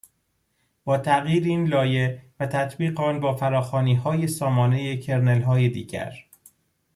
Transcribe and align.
با 0.85 0.97
تغییر 0.97 1.43
این 1.43 1.67
لایه 1.67 2.21
و 2.39 2.47
تطبیق 2.47 2.99
آن 2.99 3.19
با 3.19 3.35
فراخوانیهای 3.35 4.27
سامانهٔ 4.27 4.97
کرنلهای 4.97 5.69
دیگر 5.69 6.13